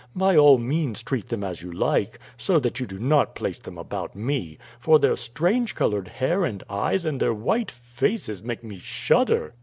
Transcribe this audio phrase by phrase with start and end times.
[0.15, 3.77] By all means treat them as you like, so that you do not place them
[3.77, 8.79] about me, for their strange colored hair and eyes and their white faces make me
[8.79, 9.53] shudder."